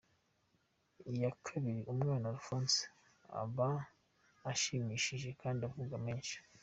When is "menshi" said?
6.05-6.37